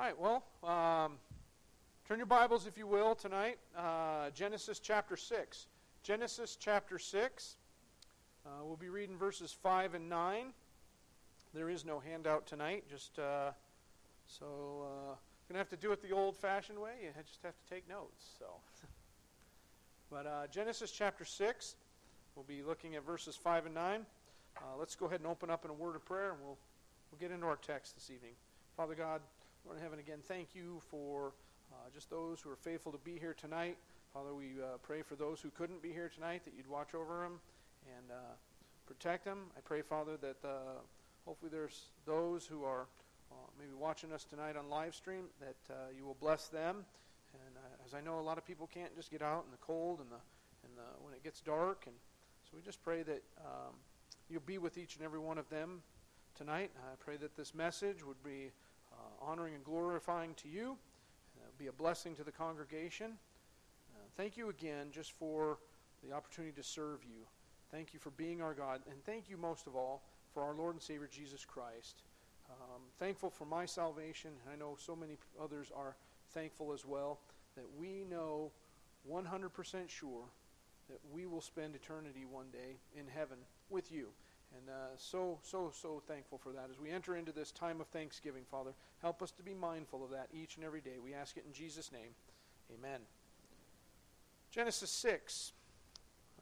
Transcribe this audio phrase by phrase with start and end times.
[0.00, 1.18] right, well, um,
[2.08, 3.58] turn your Bibles, if you will, tonight.
[3.76, 5.66] Uh, Genesis chapter 6.
[6.02, 7.56] Genesis chapter 6.
[8.46, 10.54] Uh, we'll be reading verses 5 and 9.
[11.52, 13.50] There is no handout tonight, just uh,
[14.26, 15.14] so uh,
[15.48, 16.92] going to have to do it the old fashioned way.
[17.02, 18.24] You just have to take notes.
[18.38, 18.46] So,
[20.10, 21.74] But uh, Genesis chapter 6,
[22.34, 24.06] we'll be looking at verses 5 and 9.
[24.56, 26.56] Uh, let's go ahead and open up in a word of prayer, and we'll,
[27.10, 28.32] we'll get into our text this evening.
[28.78, 29.20] Father God,
[29.64, 31.32] Lord in heaven, again, thank you for
[31.72, 33.76] uh, just those who are faithful to be here tonight.
[34.14, 37.20] Father, we uh, pray for those who couldn't be here tonight that you'd watch over
[37.22, 37.40] them
[37.86, 38.14] and uh,
[38.86, 39.38] protect them.
[39.56, 40.80] I pray, Father, that uh,
[41.26, 42.86] hopefully there's those who are
[43.30, 46.84] uh, maybe watching us tonight on live stream that uh, you will bless them.
[47.34, 47.54] And
[47.86, 50.10] as I know, a lot of people can't just get out in the cold and
[50.10, 50.20] the
[50.64, 51.94] and the, when it gets dark, and
[52.44, 53.74] so we just pray that um,
[54.28, 55.80] you'll be with each and every one of them
[56.36, 56.70] tonight.
[56.78, 58.50] I pray that this message would be
[59.20, 60.76] honoring and glorifying to you,
[61.36, 63.12] uh, be a blessing to the congregation.
[63.94, 65.58] Uh, thank you again just for
[66.06, 67.26] the opportunity to serve you.
[67.70, 70.74] Thank you for being our God, and thank you most of all for our Lord
[70.74, 72.02] and Savior Jesus Christ.
[72.50, 75.96] Um, thankful for my salvation, and I know so many others are
[76.32, 77.20] thankful as well,
[77.56, 78.50] that we know
[79.08, 80.24] 100% sure
[80.88, 84.08] that we will spend eternity one day in heaven with you.
[84.56, 86.68] And uh, so, so, so thankful for that.
[86.70, 90.10] As we enter into this time of thanksgiving, Father, help us to be mindful of
[90.10, 90.98] that each and every day.
[91.02, 92.10] We ask it in Jesus' name.
[92.76, 93.00] Amen.
[94.50, 95.52] Genesis 6,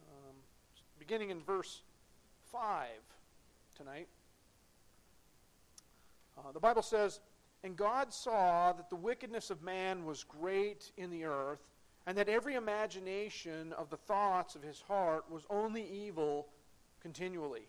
[0.09, 0.35] um,
[0.99, 1.83] beginning in verse
[2.51, 2.89] 5
[3.77, 4.09] tonight.
[6.39, 7.21] Uh, the Bible says,
[7.63, 11.61] And God saw that the wickedness of man was great in the earth,
[12.07, 16.49] and that every imagination of the thoughts of his heart was only evil
[17.03, 17.69] continually.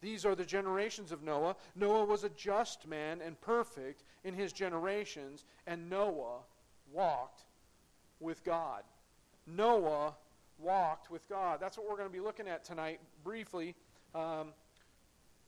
[0.00, 1.56] These are the generations of Noah.
[1.76, 6.38] Noah was a just man and perfect in his generations, and Noah
[6.92, 7.44] walked
[8.18, 8.82] with God.
[9.46, 10.14] Noah
[10.58, 11.58] walked with God.
[11.60, 13.74] That's what we're going to be looking at tonight, briefly.
[14.14, 14.52] Um,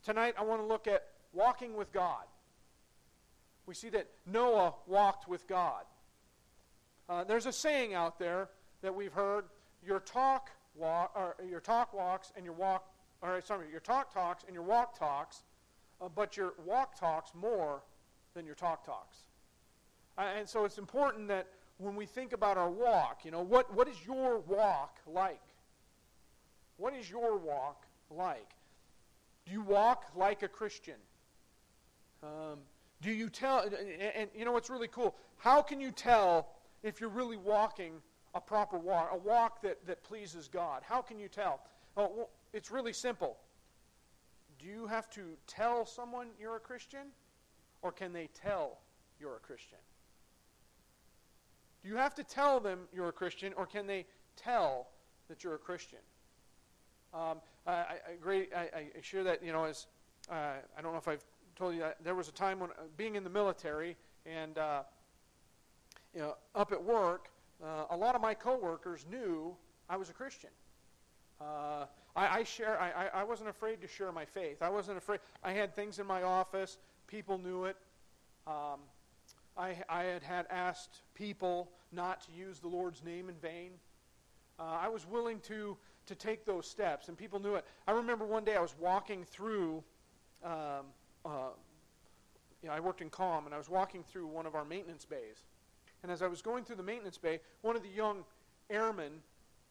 [0.05, 2.25] tonight, I want to look at walking with God.
[3.67, 5.85] We see that Noah walked with God.
[7.09, 8.49] Uh, there's a saying out there
[8.83, 9.45] that we've heard:
[9.83, 10.51] your talk
[11.49, 12.89] your talk walks, and your walk
[13.23, 15.45] all right, sorry, your talk talks and your walk talks,
[16.01, 17.83] uh, but your walk talks more
[18.35, 19.19] than your talk talks.
[20.19, 21.47] Uh, and so it's important that
[21.79, 25.41] when we think about our walk, you know, what, what is your walk like?
[26.77, 28.51] What is your walk like?
[29.47, 30.97] Do you walk like a Christian?
[32.23, 32.59] Um,
[33.01, 35.15] do you tell, and, and you know what's really cool?
[35.37, 36.49] How can you tell
[36.83, 37.95] if you're really walking
[38.35, 40.83] a proper walk, a walk that, that pleases God?
[40.85, 41.61] How can you tell?
[41.97, 43.37] well, it's really simple.
[44.59, 47.09] Do you have to tell someone you're a Christian,
[47.83, 48.79] or can they tell
[49.19, 49.79] you're a Christian?
[51.83, 54.89] Do you have to tell them you're a Christian, or can they tell
[55.29, 55.99] that you're a Christian?
[57.13, 58.49] Um, I, I, agree.
[58.57, 59.87] I, I, share that you know as
[60.31, 60.35] uh,
[60.77, 61.25] I don't know if I've
[61.57, 64.83] told you that there was a time when uh, being in the military and uh,
[66.15, 67.31] you know up at work,
[67.63, 69.55] uh, a lot of my coworkers knew
[69.91, 70.51] I was a Christian.
[72.15, 72.79] I, I, share.
[72.79, 74.63] I, I wasn't afraid to share my faith.
[74.63, 75.21] I wasn't afraid.
[75.43, 76.79] I had things in my office.
[77.07, 77.77] People knew it.
[78.47, 78.81] Um,
[79.57, 83.73] I, I had had asked people not to use the Lord's name in vain.
[84.59, 87.65] Uh, I was willing to to take those steps, and people knew it.
[87.87, 89.83] I remember one day I was walking through.
[90.45, 90.87] Um,
[91.25, 91.51] uh,
[92.71, 95.45] I worked in COM, and I was walking through one of our maintenance bays.
[96.03, 98.25] And as I was going through the maintenance bay, one of the young
[98.71, 99.13] airmen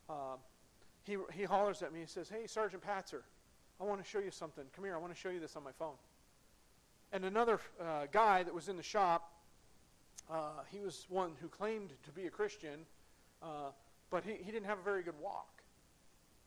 [0.10, 0.36] uh,
[1.04, 2.02] he, he hollers at me.
[2.02, 3.22] He says, Hey, Sergeant Patzer,
[3.80, 4.64] I want to show you something.
[4.76, 5.96] Come here, I want to show you this on my phone.
[7.12, 9.32] And another uh, guy that was in the shop,
[10.30, 12.86] uh, he was one who claimed to be a Christian,
[13.42, 13.72] uh,
[14.10, 15.62] but he, he didn't have a very good walk.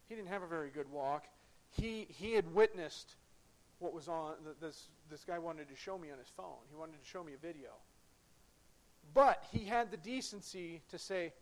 [0.09, 1.27] He didn't have a very good walk.
[1.71, 3.17] He, he had witnessed
[3.79, 6.57] what was on, this, this guy wanted to show me on his phone.
[6.71, 7.71] He wanted to show me a video.
[9.13, 11.33] But he had the decency to say,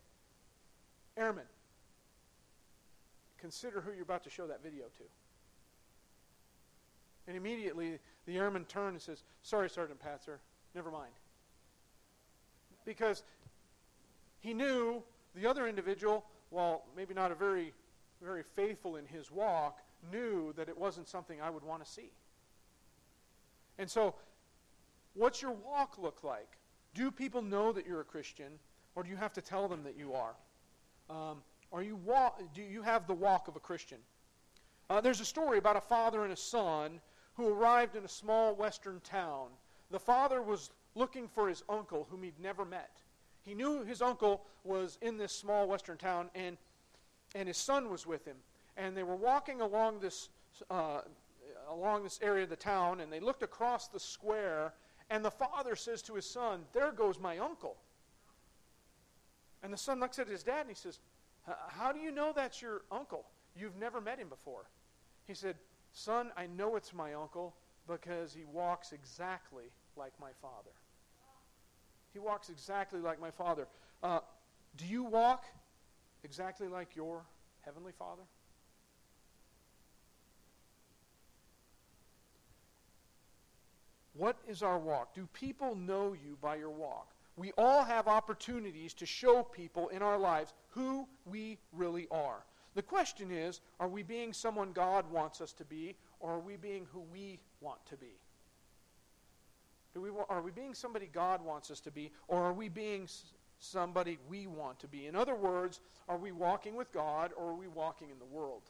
[1.16, 1.44] Airman,
[3.42, 5.02] consider who you're about to show that video to.
[7.26, 10.38] And immediately the airman turned and says, Sorry, Sergeant Patzer,
[10.74, 11.12] never mind.
[12.84, 13.24] Because
[14.40, 15.02] He knew
[15.34, 17.74] the other individual, while maybe not a very,
[18.22, 19.80] very faithful in his walk,
[20.12, 22.10] knew that it wasn't something I would want to see.
[23.78, 24.14] And so,
[25.14, 26.58] what's your walk look like?
[26.94, 28.52] Do people know that you're a Christian,
[28.94, 30.34] or do you have to tell them that you are?
[31.08, 31.38] Um,
[31.72, 33.98] are you walk, do you have the walk of a Christian?
[34.90, 37.00] Uh, there's a story about a father and a son
[37.34, 39.48] who arrived in a small western town.
[39.90, 43.00] The father was looking for his uncle, whom he'd never met.
[43.42, 46.58] He knew his uncle was in this small western town, and,
[47.34, 48.36] and his son was with him.
[48.76, 50.28] And they were walking along this,
[50.70, 51.00] uh,
[51.70, 54.74] along this area of the town, and they looked across the square,
[55.10, 57.76] and the father says to his son, There goes my uncle.
[59.62, 60.98] And the son looks at his dad and he says,
[61.68, 63.24] How do you know that's your uncle?
[63.56, 64.64] You've never met him before.
[65.26, 65.56] He said,
[65.92, 67.54] Son, I know it's my uncle
[67.88, 69.64] because he walks exactly
[69.96, 70.70] like my father.
[72.12, 73.66] He walks exactly like my father.
[74.02, 74.20] Uh,
[74.76, 75.44] do you walk
[76.24, 77.24] exactly like your
[77.62, 78.22] heavenly father?
[84.14, 85.14] What is our walk?
[85.14, 87.11] Do people know you by your walk?
[87.36, 92.44] We all have opportunities to show people in our lives who we really are.
[92.74, 96.56] The question is are we being someone God wants us to be, or are we
[96.56, 98.18] being who we want to be?
[99.94, 103.08] We, are we being somebody God wants us to be, or are we being
[103.58, 105.06] somebody we want to be?
[105.06, 108.62] In other words, are we walking with God, or are we walking in the world?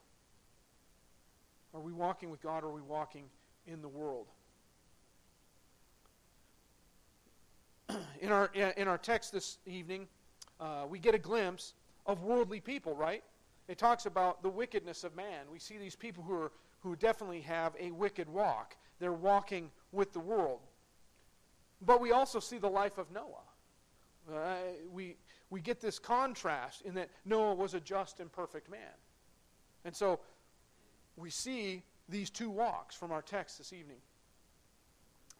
[1.74, 3.24] Are we walking with God, or are we walking
[3.66, 4.26] in the world?
[8.20, 10.08] In, our, in our text this evening,
[10.60, 11.74] uh, we get a glimpse
[12.06, 13.22] of worldly people, right?
[13.68, 15.46] It talks about the wickedness of man.
[15.50, 18.76] We see these people who, are, who definitely have a wicked walk.
[18.98, 20.60] They're walking with the world.
[21.84, 24.32] But we also see the life of Noah.
[24.32, 24.54] Uh,
[24.92, 25.16] we,
[25.50, 28.80] we get this contrast in that Noah was a just and perfect man.
[29.84, 30.20] And so
[31.16, 33.98] we see these two walks from our text this evening.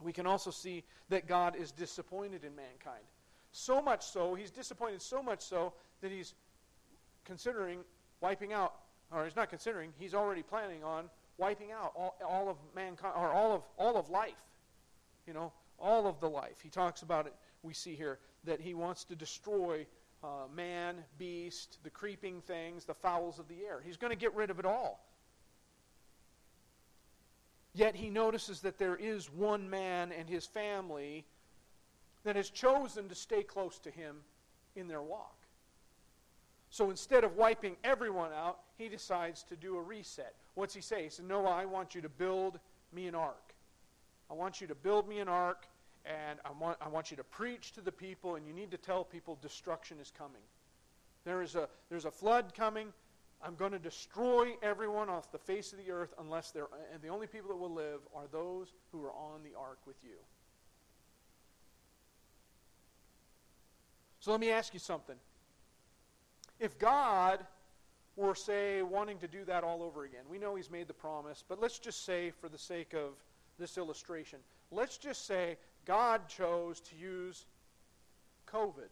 [0.03, 3.05] We can also see that God is disappointed in mankind.
[3.53, 6.35] So much so, he's disappointed so much so that he's
[7.25, 7.81] considering
[8.21, 8.75] wiping out,
[9.13, 13.31] or he's not considering, he's already planning on wiping out all, all of mankind, or
[13.31, 14.33] all of, all of life.
[15.27, 16.61] You know, all of the life.
[16.63, 19.87] He talks about it, we see here, that he wants to destroy
[20.25, 23.81] uh, man, beast, the creeping things, the fowls of the air.
[23.85, 25.05] He's going to get rid of it all.
[27.75, 31.25] Yet he notices that there is one man and his family
[32.25, 34.17] that has chosen to stay close to him
[34.77, 35.37] in their walk.
[36.71, 40.35] So instead of wiping everyone out, he decides to do a reset.
[40.55, 41.05] What's he say?
[41.05, 42.59] He says, Noah, I want you to build
[42.93, 43.55] me an ark.
[44.31, 45.67] I want you to build me an ark,
[46.07, 48.79] and I want, I want you to preach to the people, and you need to
[48.79, 50.41] tell people destruction is coming.
[51.25, 52.89] There is a, there's a flood coming.
[53.45, 57.09] I'm going to destroy everyone off the face of the earth unless they're, and the
[57.09, 60.17] only people that will live are those who are on the ark with you.
[64.21, 65.17] So let me ask you something.
[66.61, 67.41] If God
[68.15, 71.43] were, say, wanting to do that all over again, we know He's made the promise,
[71.49, 73.15] but let's just say, for the sake of
[73.59, 74.39] this illustration,
[74.71, 77.47] let's just say God chose to use
[78.47, 78.91] COVID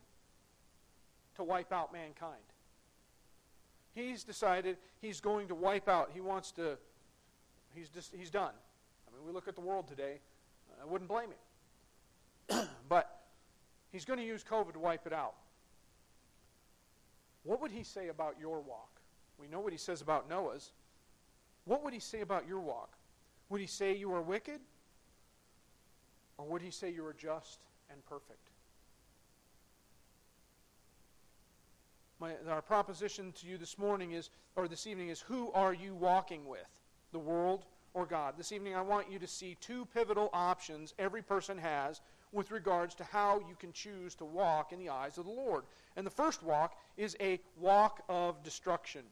[1.37, 2.43] to wipe out mankind.
[3.95, 6.11] He's decided he's going to wipe out.
[6.15, 6.79] He wants to,
[7.75, 8.53] he's, just, he's done.
[9.09, 10.21] I mean, we look at the world today,
[10.81, 11.31] I wouldn't blame
[12.49, 12.67] him.
[12.89, 13.21] but
[13.93, 15.35] he's going to use COVID to wipe it out.
[17.43, 19.01] What would he say about your walk?
[19.39, 20.73] We know what he says about Noah's.
[21.65, 22.97] What would he say about your walk?
[23.49, 24.61] Would he say you are wicked?
[26.39, 28.50] Or would he say you are just and perfect?
[32.21, 35.95] My, our proposition to you this morning is, or this evening is, who are you
[35.95, 36.67] walking with?
[37.13, 38.35] The world or God?
[38.37, 42.95] This evening I want you to see two pivotal options every person has with regards
[42.97, 45.65] to how you can choose to walk in the eyes of the Lord.
[45.97, 49.03] And the first walk is a walk of destruction.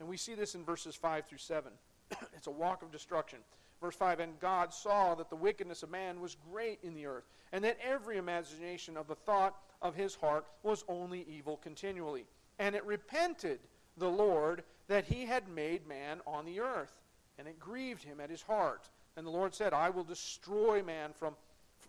[0.00, 1.70] And we see this in verses 5 through 7.
[2.34, 3.40] it's a walk of destruction.
[3.82, 7.24] Verse 5 And God saw that the wickedness of man was great in the earth,
[7.52, 12.24] and that every imagination of the thought of his heart was only evil continually.
[12.58, 13.60] And it repented
[13.96, 17.00] the Lord that he had made man on the earth,
[17.38, 18.88] and it grieved him at his heart.
[19.16, 21.34] And the Lord said, I will destroy man from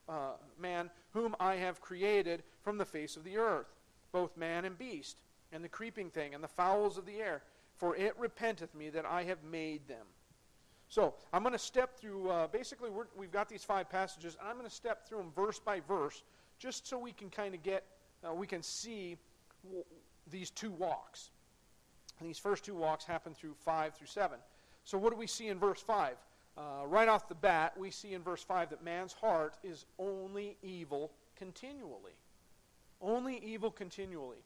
[0.09, 3.67] uh, man whom I have created from the face of the earth,
[4.11, 5.17] both man and beast,
[5.51, 7.43] and the creeping thing, and the fowls of the air,
[7.75, 10.05] for it repenteth me that I have made them.
[10.89, 14.47] So I'm going to step through, uh, basically, we have got these five passages, and
[14.47, 16.23] I'm going to step through them verse by verse,
[16.59, 17.83] just so we can kind of get,
[18.27, 19.17] uh, we can see
[20.31, 21.31] these two walks.
[22.19, 24.37] And these first two walks happen through 5 through 7.
[24.83, 26.15] So, what do we see in verse 5?
[26.57, 30.57] Uh, right off the bat, we see in verse 5 that man's heart is only
[30.63, 32.13] evil continually.
[32.99, 34.43] Only evil continually.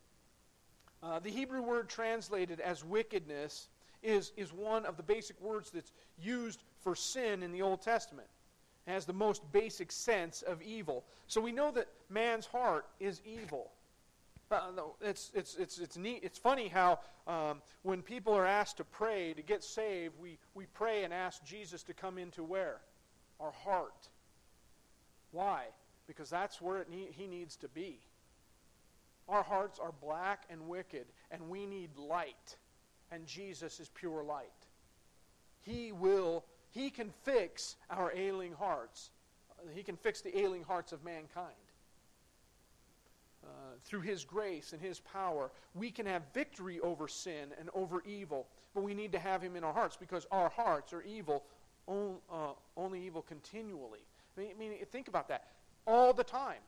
[1.02, 3.70] Uh, the Hebrew word translated as wickedness
[4.04, 8.28] is, is one of the basic words that's used for sin in the Old Testament.
[8.88, 11.06] It has the most basic sense of evil.
[11.28, 13.72] So we know that man's heart is evil.
[14.52, 16.20] Uh, it's, it's, it's, it's, neat.
[16.24, 20.66] it's funny how um, when people are asked to pray to get saved, we, we
[20.74, 22.82] pray and ask Jesus to come into where?
[23.40, 24.10] Our heart.
[25.32, 25.66] Why?
[26.08, 28.00] Because that's where ne- he needs to be.
[29.30, 32.58] Our hearts are black and wicked, and we need light.
[33.12, 34.50] And Jesus is pure light.
[35.62, 39.12] He will, He can fix our ailing hearts.
[39.74, 41.56] He can fix the ailing hearts of mankind.
[43.44, 43.48] Uh,
[43.84, 48.48] through His grace and His power, we can have victory over sin and over evil.
[48.76, 51.44] But we need to have Him in our hearts because our hearts are evil,
[51.88, 54.02] on, uh, only evil continually.
[54.38, 55.48] I mean, I mean, think about that.
[55.88, 56.62] All the time.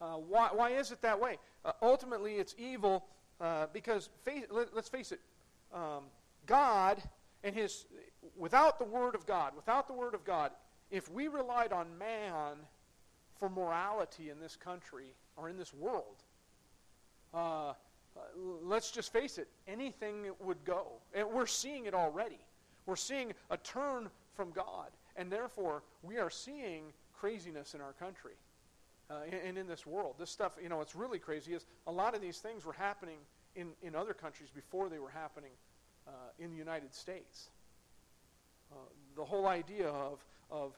[0.00, 1.38] Uh, why, why is it that way?
[1.64, 3.04] Uh, ultimately, it's evil
[3.40, 5.20] uh, because, face, let, us face it,
[5.72, 6.04] um,
[6.46, 7.02] God
[7.44, 7.86] and His,
[8.36, 10.52] without the Word of God, without the Word of God,
[10.90, 12.56] if we relied on man
[13.40, 16.22] for morality in this country or in this world.
[17.32, 17.72] Uh,
[18.62, 20.86] let's just face it, anything would go.
[21.14, 22.38] And we're seeing it already.
[22.86, 24.90] We're seeing a turn from God.
[25.16, 28.34] And therefore, we are seeing craziness in our country
[29.10, 30.16] uh, and, and, in this world.
[30.18, 33.18] This stuff, you know, what's really crazy is a lot of these things were happening
[33.56, 35.50] in, in other countries before they were happening
[36.06, 37.48] uh, in the United States.
[38.72, 38.76] Uh,
[39.16, 40.74] the whole idea of, of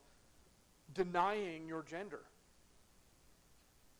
[0.95, 2.21] denying your gender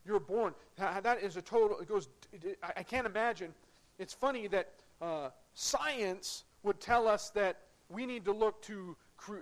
[0.05, 0.55] you're born.
[0.77, 2.09] That is a total, it goes,
[2.77, 3.55] I can't imagine.
[3.99, 8.97] It's funny that uh, science would tell us that we need to look to,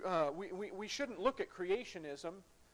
[0.05, 2.33] uh, we, we, we shouldn't look at creationism,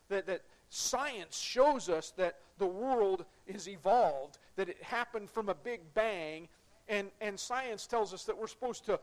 [0.10, 5.56] that, that science shows us that the world is evolved, that it happened from a
[5.56, 6.48] big bang,
[6.89, 9.00] and, and science tells us that we're supposed to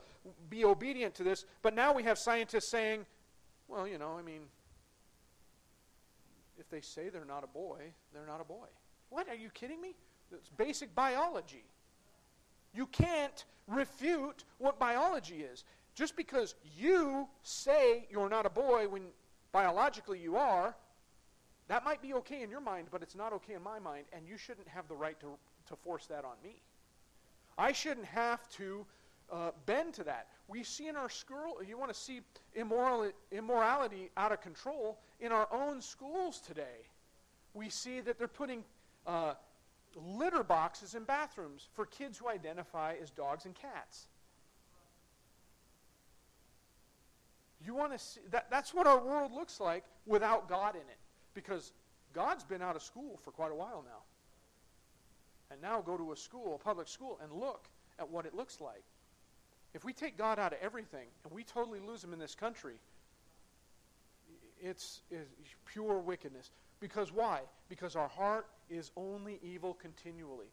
[0.49, 3.05] be obedient to this, but now we have scientists saying,
[3.67, 4.41] well, you know, I mean,
[6.59, 7.81] if they say they're not a boy,
[8.13, 8.67] they're not a boy.
[9.09, 9.29] What?
[9.29, 9.95] Are you kidding me?
[10.31, 11.63] It's basic biology.
[12.73, 15.63] You can't refute what biology is.
[15.93, 19.03] Just because you say you're not a boy when
[19.51, 20.75] biologically you are,
[21.67, 24.27] that might be okay in your mind, but it's not okay in my mind, and
[24.27, 25.27] you shouldn't have the right to,
[25.67, 26.61] to force that on me.
[27.57, 28.85] I shouldn't have to
[29.31, 30.27] uh, bend to that.
[30.47, 32.21] We see in our school, you want to see
[32.53, 36.87] immoral, immorality out of control in our own schools today.
[37.53, 38.63] We see that they're putting
[39.07, 39.33] uh,
[39.95, 44.07] litter boxes in bathrooms for kids who identify as dogs and cats.
[47.65, 50.99] You want to see that, that's what our world looks like without God in it.
[51.33, 51.71] Because
[52.13, 54.03] God's been out of school for quite a while now.
[55.51, 57.67] And now go to a school, a public school, and look
[57.99, 58.83] at what it looks like.
[59.73, 62.75] If we take God out of everything and we totally lose him in this country,
[64.61, 66.51] it's, it's pure wickedness.
[66.79, 67.41] Because why?
[67.69, 70.47] Because our heart is only evil continually.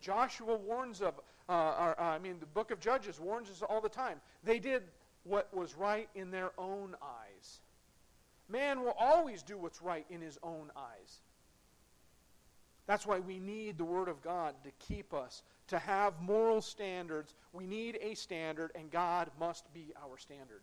[0.00, 1.14] Joshua warns of,
[1.48, 4.20] uh, uh, I mean, the book of Judges warns us all the time.
[4.44, 4.82] They did
[5.24, 7.60] what was right in their own eyes.
[8.48, 11.20] Man will always do what's right in his own eyes.
[12.86, 17.34] That's why we need the Word of God to keep us, to have moral standards.
[17.52, 20.62] We need a standard, and God must be our standard.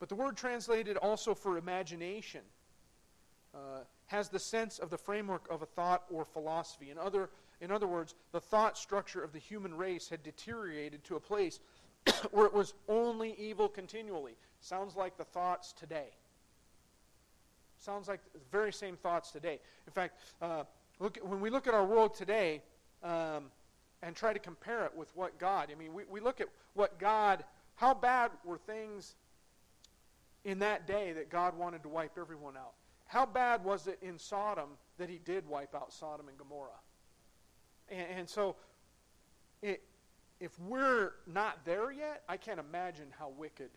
[0.00, 2.40] But the word translated also for imagination
[3.54, 6.90] uh, has the sense of the framework of a thought or philosophy.
[6.90, 7.28] In other,
[7.60, 11.60] in other words, the thought structure of the human race had deteriorated to a place
[12.32, 14.36] where it was only evil continually.
[14.60, 16.08] Sounds like the thoughts today.
[17.78, 19.58] Sounds like the very same thoughts today.
[19.86, 20.64] In fact, uh,
[20.98, 22.62] look, when we look at our world today
[23.02, 23.44] um,
[24.02, 26.98] and try to compare it with what God, I mean, we, we look at what
[26.98, 29.14] God, how bad were things
[30.44, 32.72] in that day that God wanted to wipe everyone out.
[33.06, 36.70] How bad was it in Sodom that he did wipe out Sodom and Gomorrah?
[37.88, 38.56] And, and so,
[39.62, 39.82] it,
[40.38, 43.70] if we're not there yet, I can't imagine how wicked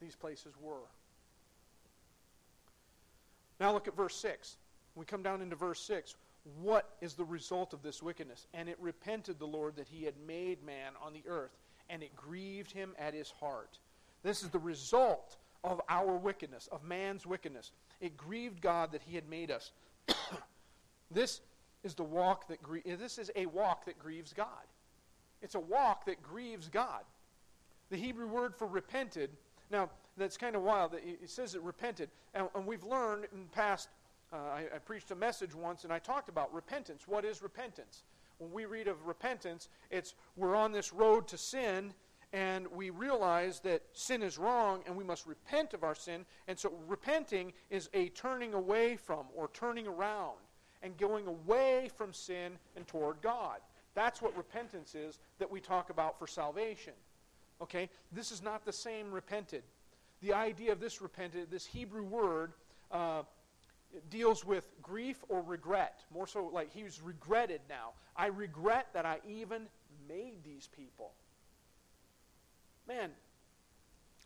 [0.00, 0.86] these places were.
[3.60, 4.56] Now look at verse 6.
[4.94, 6.16] We come down into verse 6.
[6.60, 8.46] What is the result of this wickedness?
[8.54, 11.56] And it repented the Lord that he had made man on the earth,
[11.88, 13.78] and it grieved him at his heart.
[14.22, 17.72] This is the result of our wickedness, of man's wickedness.
[18.00, 19.72] It grieved God that he had made us.
[21.10, 21.40] This
[21.84, 24.46] is the walk that this is a walk that grieves God.
[25.40, 27.02] It's a walk that grieves God.
[27.90, 29.30] The Hebrew word for repented,
[29.70, 30.94] now that's kind of wild.
[30.94, 32.10] It says it repented.
[32.34, 33.88] And, and we've learned in past,
[34.32, 37.06] uh, I, I preached a message once and I talked about repentance.
[37.06, 38.02] What is repentance?
[38.38, 41.94] When we read of repentance, it's we're on this road to sin
[42.32, 46.26] and we realize that sin is wrong and we must repent of our sin.
[46.46, 50.36] And so repenting is a turning away from or turning around
[50.82, 53.58] and going away from sin and toward God.
[53.94, 56.92] That's what repentance is that we talk about for salvation.
[57.62, 57.88] Okay?
[58.12, 59.62] This is not the same repented.
[60.20, 62.52] The idea of this repented, this Hebrew word,
[62.92, 63.22] uh,
[64.10, 66.04] deals with grief or regret.
[66.12, 67.92] More so, like he's regretted now.
[68.16, 69.62] I regret that I even
[70.08, 71.12] made these people.
[72.88, 73.10] Man,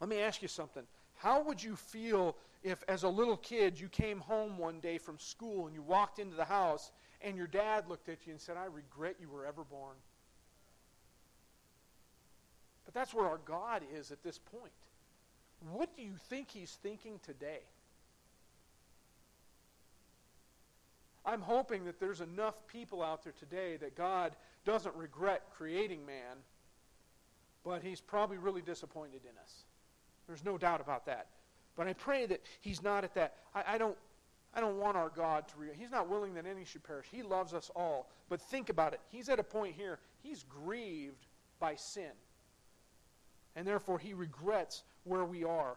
[0.00, 0.84] let me ask you something.
[1.16, 5.18] How would you feel if, as a little kid, you came home one day from
[5.18, 8.56] school and you walked into the house and your dad looked at you and said,
[8.56, 9.96] I regret you were ever born?
[12.84, 14.72] But that's where our God is at this point.
[15.72, 17.60] What do you think he's thinking today?
[21.24, 26.38] I'm hoping that there's enough people out there today that God doesn't regret creating man,
[27.64, 29.64] but he's probably really disappointed in us.
[30.26, 31.28] There's no doubt about that.
[31.76, 33.34] But I pray that he's not at that.
[33.54, 33.96] I, I don't.
[34.54, 35.54] I don't want our God to.
[35.56, 37.06] Re- he's not willing that any should perish.
[37.10, 38.10] He loves us all.
[38.28, 39.00] But think about it.
[39.08, 39.98] He's at a point here.
[40.22, 41.26] He's grieved
[41.58, 42.10] by sin,
[43.56, 45.76] and therefore he regrets where we are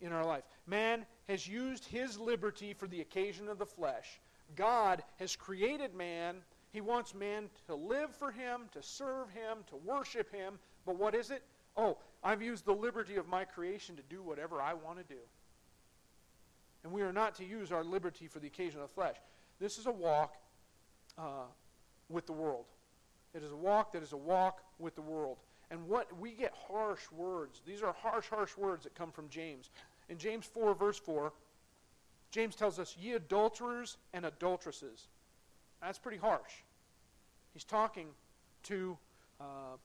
[0.00, 0.42] in our life.
[0.66, 4.20] Man has used his liberty for the occasion of the flesh.
[4.56, 6.36] God has created man.
[6.72, 10.58] He wants man to live for him, to serve him, to worship him.
[10.86, 11.42] But what is it?
[11.76, 15.20] Oh, I've used the liberty of my creation to do whatever I want to do.
[16.82, 19.16] And we are not to use our liberty for the occasion of the flesh.
[19.60, 20.36] This is a walk
[21.18, 21.44] uh,
[22.08, 22.64] with the world.
[23.34, 25.38] It is a walk that is a walk with the world.
[25.70, 27.62] And what we get harsh words.
[27.64, 29.70] These are harsh, harsh words that come from James.
[30.08, 31.32] In James 4, verse 4,
[32.30, 35.08] James tells us, Ye adulterers and adulteresses.
[35.80, 36.52] That's pretty harsh.
[37.52, 38.08] He's talking
[38.64, 38.96] to
[39.40, 39.76] uh,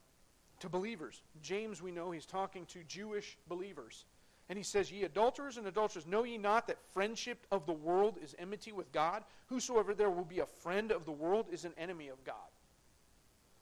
[0.60, 1.22] to believers.
[1.42, 4.04] James, we know, he's talking to Jewish believers.
[4.48, 8.18] And he says, Ye adulterers and adulterers, know ye not that friendship of the world
[8.22, 9.24] is enmity with God?
[9.46, 12.36] Whosoever there will be a friend of the world is an enemy of God.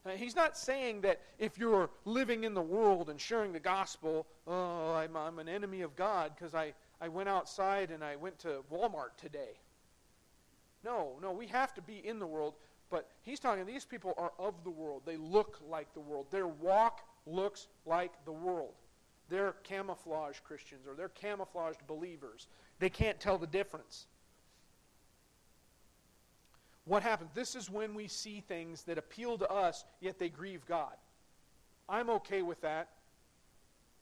[0.04, 4.26] Now, he's not saying that if you're living in the world and sharing the gospel,
[4.46, 8.38] oh, I'm, I'm an enemy of God because I, I went outside and I went
[8.40, 9.61] to Walmart today.
[10.85, 12.54] No, no, we have to be in the world,
[12.90, 15.03] but he's talking, these people are of the world.
[15.05, 16.27] They look like the world.
[16.31, 18.75] Their walk looks like the world.
[19.29, 22.47] They're camouflage Christians or they're camouflaged believers.
[22.79, 24.07] They can't tell the difference.
[26.85, 27.31] What happens?
[27.35, 30.94] This is when we see things that appeal to us, yet they grieve God.
[31.88, 32.90] I'm okay with that,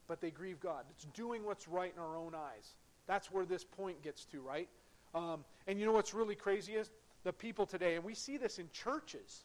[0.09, 0.85] but they grieve God.
[0.91, 2.75] It's doing what's right in our own eyes.
[3.07, 4.69] That's where this point gets to, right?
[5.15, 6.91] Um, and you know what's really crazy is?
[7.25, 9.45] The people today, and we see this in churches,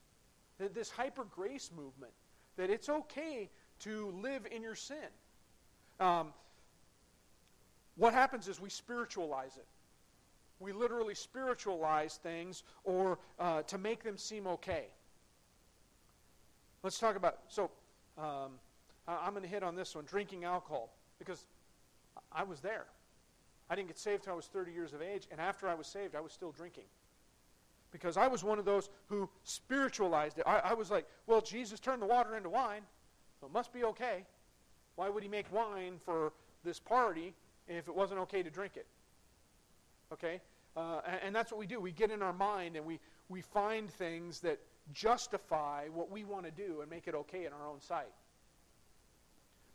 [0.58, 2.12] that this hyper grace movement,
[2.56, 4.98] that it's okay to live in your sin.
[6.00, 6.34] Um,
[7.96, 9.66] what happens is we spiritualize it.
[10.60, 14.86] We literally spiritualize things or uh, to make them seem okay.
[16.82, 17.70] Let's talk about, so
[18.18, 18.54] um,
[19.08, 21.46] I'm going to hit on this one drinking alcohol because
[22.32, 22.86] I was there.
[23.70, 25.86] I didn't get saved until I was 30 years of age, and after I was
[25.86, 26.86] saved, I was still drinking
[27.92, 30.44] because I was one of those who spiritualized it.
[30.46, 32.82] I, I, was like, well, Jesus turned the water into wine,
[33.40, 34.26] so it must be okay.
[34.96, 37.34] Why would he make wine for this party
[37.68, 38.88] if it wasn't okay to drink it?
[40.12, 40.42] Okay?
[40.76, 41.80] Uh, and, and that's what we do.
[41.80, 44.60] We get in our mind and we, we find things that
[44.94, 48.12] justify what we want to do and make it okay in our own sight.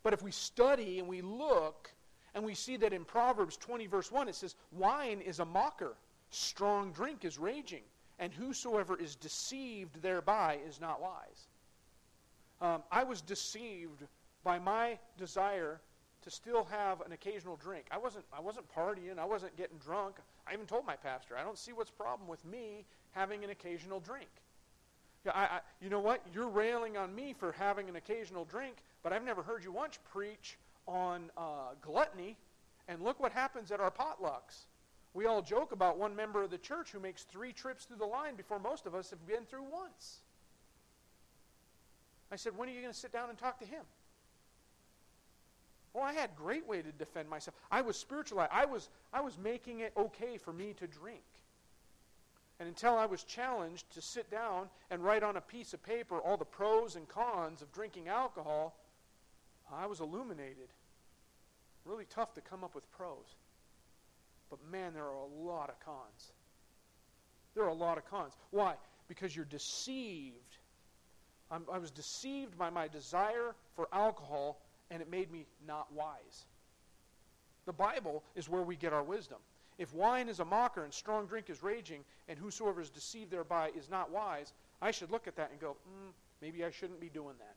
[0.01, 1.89] But if we study and we look
[2.35, 5.93] and we see that in Proverbs 20, verse 1, it says, Wine is a mocker,
[6.29, 7.83] strong drink is raging
[8.19, 11.47] and whosoever is deceived thereby is not wise.
[12.61, 14.03] Um, I was deceived
[14.43, 15.81] by my desire
[16.21, 17.85] to still have an occasional drink.
[17.91, 19.19] I wasn't, I wasn't partying.
[19.19, 20.15] I wasn't getting drunk.
[20.47, 23.99] I even told my pastor, I don't see what's problem with me having an occasional
[23.99, 24.29] drink.
[25.25, 26.21] Yeah, I, I, you know what?
[26.33, 29.99] You're railing on me for having an occasional drink, but I've never heard you once
[30.11, 32.37] preach on uh, gluttony.
[32.87, 34.65] And look what happens at our potlucks.
[35.13, 38.05] We all joke about one member of the church who makes three trips through the
[38.05, 40.21] line before most of us have been through once.
[42.31, 43.83] I said, When are you going to sit down and talk to him?
[45.93, 47.55] Well, I had great way to defend myself.
[47.71, 48.51] I was spiritualized.
[48.51, 51.21] I was, I was making it okay for me to drink.
[52.59, 56.17] And until I was challenged to sit down and write on a piece of paper
[56.17, 58.75] all the pros and cons of drinking alcohol,
[59.71, 60.69] I was illuminated.
[61.85, 63.35] Really tough to come up with pros.
[64.49, 66.31] But man, there are a lot of cons.
[67.55, 68.33] There are a lot of cons.
[68.51, 68.75] Why?
[69.07, 70.57] Because you're deceived.
[71.51, 76.45] I'm, i was deceived by my desire for alcohol, and it made me not wise.
[77.65, 79.37] The Bible is where we get our wisdom.
[79.77, 83.71] If wine is a mocker and strong drink is raging, and whosoever is deceived thereby
[83.75, 87.09] is not wise, I should look at that and go, mm, maybe I shouldn't be
[87.09, 87.55] doing that.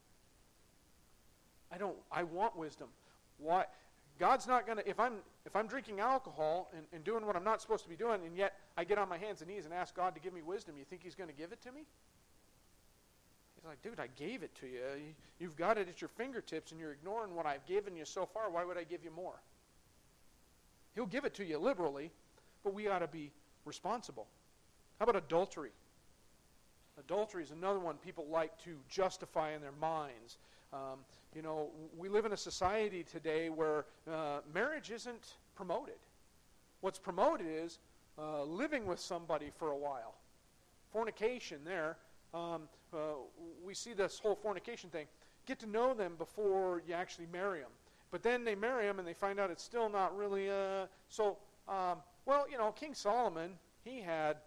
[1.73, 1.97] I don't.
[2.11, 2.89] I want wisdom.
[3.39, 3.65] Why?
[4.19, 4.89] God's not going to.
[4.89, 7.97] If I'm if I'm drinking alcohol and, and doing what I'm not supposed to be
[7.97, 10.33] doing, and yet I get on my hands and knees and ask God to give
[10.33, 11.83] me wisdom, you think He's going to give it to me?
[13.57, 15.15] He's like, dude, I gave it to uh, you.
[15.39, 18.51] You've got it at your fingertips, and you're ignoring what I've given you so far.
[18.51, 19.41] Why would I give you more?
[20.95, 22.11] He'll give it to you liberally,
[22.65, 23.31] but we ought to be
[23.65, 24.27] responsible.
[24.99, 25.71] How about adultery?
[26.99, 30.39] Adultery is another one people like to justify in their minds.
[30.73, 31.01] Um,
[31.35, 35.99] you know, we live in a society today where uh, marriage isn't promoted.
[36.81, 37.79] What's promoted is
[38.19, 40.15] uh, living with somebody for a while.
[40.93, 41.97] Fornication there.
[42.35, 42.99] Um, uh,
[43.65, 45.07] we see this whole fornication thing.
[45.47, 47.71] Get to know them before you actually marry them.
[48.11, 50.51] But then they marry them and they find out it's still not really.
[50.51, 51.37] Uh, so,
[51.69, 53.53] um, well, you know, King Solomon,
[53.85, 54.39] he had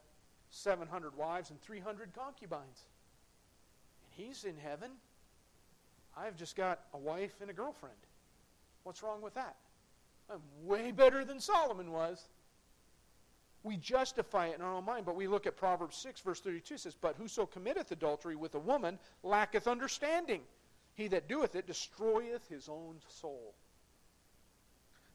[0.49, 2.85] 700 wives and 300 concubines.
[4.03, 4.91] And he's in heaven.
[6.19, 7.95] I've just got a wife and a girlfriend.
[8.83, 9.55] What's wrong with that?
[10.29, 12.27] I'm way better than Solomon was.
[13.63, 16.77] We justify it in our own mind, but we look at Proverbs 6, verse 32
[16.77, 20.41] says, But whoso committeth adultery with a woman lacketh understanding.
[20.95, 23.53] He that doeth it destroyeth his own soul.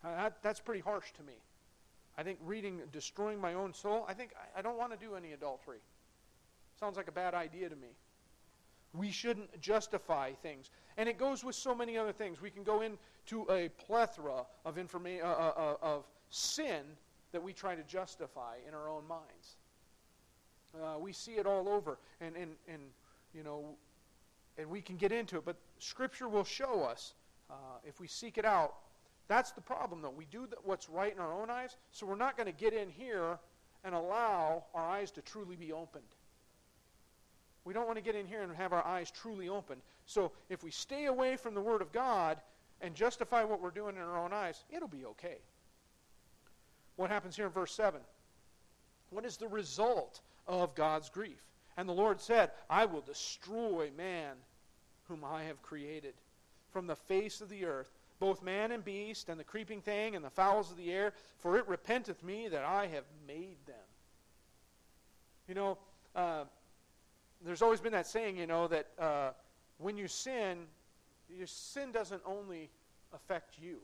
[0.03, 1.35] That, that's pretty harsh to me.
[2.17, 5.15] I think reading destroying my own soul, I think I, I don't want to do
[5.15, 5.79] any adultery.
[6.79, 7.89] Sounds like a bad idea to me.
[8.95, 10.71] We shouldn't justify things.
[10.97, 12.41] And it goes with so many other things.
[12.41, 16.83] We can go into a plethora of, informa- uh, uh, uh, of sin
[17.33, 19.57] that we try to justify in our own minds.
[20.75, 21.99] Uh, we see it all over.
[22.21, 22.83] And, and, and,
[23.35, 23.65] you know,
[24.57, 25.45] and we can get into it.
[25.45, 27.15] But Scripture will show us,
[27.51, 27.55] uh,
[27.85, 28.75] if we seek it out,
[29.27, 30.11] that's the problem, though.
[30.11, 32.89] We do what's right in our own eyes, so we're not going to get in
[32.91, 33.39] here
[33.83, 36.05] and allow our eyes to truly be opened.
[37.65, 39.81] We don't want to get in here and have our eyes truly opened.
[40.07, 42.39] So if we stay away from the Word of God
[42.81, 45.39] and justify what we're doing in our own eyes, it'll be okay.
[46.97, 48.01] What happens here in verse 7?
[49.11, 51.43] What is the result of God's grief?
[51.77, 54.37] And the Lord said, I will destroy man
[55.09, 56.15] whom I have created
[56.71, 60.25] from the face of the earth, both man and beast, and the creeping thing, and
[60.25, 63.75] the fowls of the air, for it repenteth me that I have made them.
[65.49, 65.79] You know,
[66.15, 66.45] uh,
[67.45, 69.31] there's always been that saying, you know, that uh,
[69.79, 70.59] when you sin,
[71.29, 72.71] your sin doesn't only
[73.13, 73.79] affect you.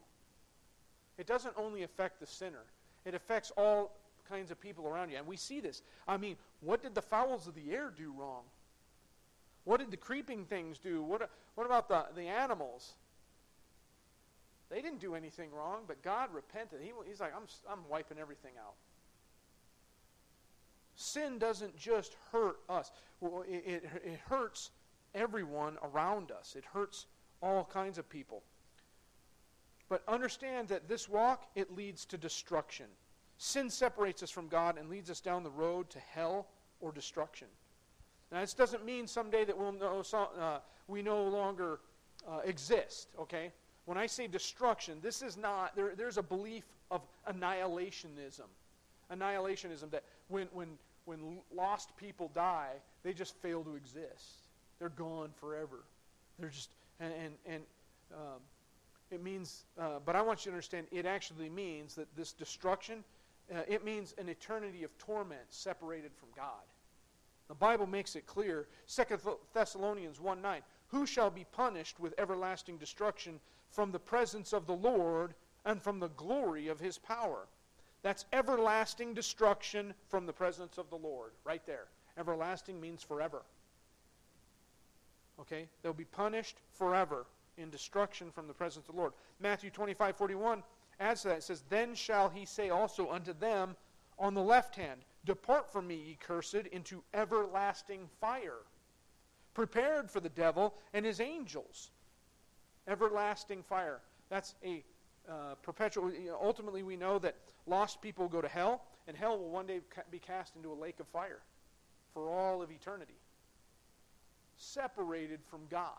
[1.18, 2.64] It doesn't only affect the sinner.
[3.05, 3.96] It affects all
[4.29, 5.18] kinds of people around you.
[5.18, 5.83] And we see this.
[6.09, 8.42] I mean, what did the fowls of the air do wrong?
[9.64, 11.03] What did the creeping things do?
[11.03, 12.94] What, what about the, the animals?
[14.70, 16.81] They didn't do anything wrong, but God repented.
[16.83, 18.75] He, he's like, I'm, I'm wiping everything out.
[21.01, 24.71] Sin doesn't just hurt us, well, it, it, it hurts
[25.15, 27.07] everyone around us, it hurts
[27.43, 28.43] all kinds of people.
[29.89, 32.85] But understand that this walk, it leads to destruction.
[33.39, 36.49] Sin separates us from God and leads us down the road to hell
[36.81, 37.49] or destruction.
[38.31, 41.81] Now, this doesn't mean someday that we'll know, uh, we no longer
[42.29, 43.53] uh, exist, okay?
[43.87, 48.49] When I say destruction, this is not, there, there's a belief of annihilationism.
[49.11, 50.69] Annihilationism that when, when,
[51.11, 54.49] when lost people die, they just fail to exist.
[54.79, 55.85] They're gone forever.
[56.38, 56.70] They're just,
[57.01, 57.62] and, and, and
[58.14, 58.40] um,
[59.11, 63.05] it means, uh, but I want you to understand, it actually means that this destruction
[63.53, 66.62] uh, it means an eternity of torment separated from God.
[67.49, 68.68] The Bible makes it clear.
[68.87, 69.03] 2
[69.53, 70.62] Thessalonians 1 9.
[70.88, 75.99] Who shall be punished with everlasting destruction from the presence of the Lord and from
[75.99, 77.46] the glory of his power?
[78.03, 81.87] That's everlasting destruction from the presence of the Lord, right there.
[82.19, 83.43] Everlasting means forever.
[85.41, 85.69] Okay?
[85.83, 89.13] They'll be punished forever in destruction from the presence of the Lord.
[89.39, 90.63] Matthew 25 41
[90.99, 91.39] adds to that.
[91.39, 93.77] It says, Then shall he say also unto them
[94.19, 98.61] on the left hand, Depart from me, ye cursed, into everlasting fire,
[99.53, 101.91] prepared for the devil and his angels.
[102.89, 104.01] Everlasting fire.
[104.31, 104.83] That's a
[105.28, 106.12] uh, perpetual.
[106.12, 109.66] You know, ultimately, we know that lost people go to hell, and hell will one
[109.66, 109.80] day
[110.11, 111.40] be cast into a lake of fire
[112.12, 113.18] for all of eternity,
[114.56, 115.92] separated from God.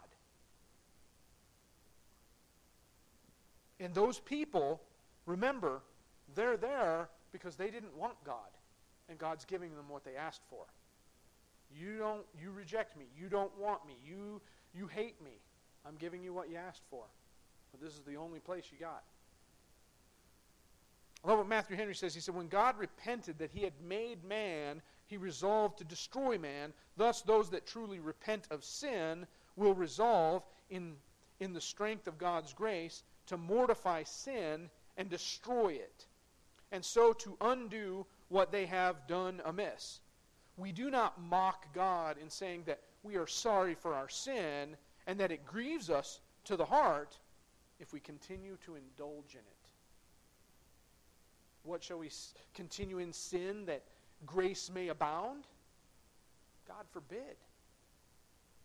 [3.79, 4.81] And those people,
[5.25, 5.81] remember,
[6.35, 8.37] they're there because they didn't want God,
[9.09, 10.65] and God's giving them what they asked for.
[11.73, 13.05] You don't you reject me.
[13.17, 13.93] You don't want me.
[14.05, 14.41] You
[14.73, 15.39] you hate me.
[15.85, 17.05] I'm giving you what you asked for.
[17.71, 19.03] But this is the only place you got.
[21.23, 22.15] I love what Matthew Henry says.
[22.15, 26.73] He said, When God repented that he had made man, he resolved to destroy man.
[26.97, 30.95] Thus, those that truly repent of sin will resolve in,
[31.39, 36.07] in the strength of God's grace to mortify sin and destroy it,
[36.71, 39.99] and so to undo what they have done amiss.
[40.57, 44.75] We do not mock God in saying that we are sorry for our sin
[45.07, 47.17] and that it grieves us to the heart
[47.81, 49.67] if we continue to indulge in it.
[51.63, 52.09] What shall we
[52.53, 53.83] continue in sin that
[54.25, 55.47] grace may abound?
[56.67, 57.35] God forbid.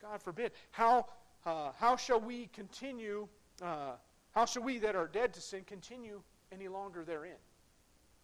[0.01, 0.53] God forbid.
[0.71, 1.07] How,
[1.47, 3.27] uh, how shall we continue,
[3.63, 3.93] uh,
[4.33, 6.21] how shall we that are dead to sin continue
[6.53, 7.37] any longer therein?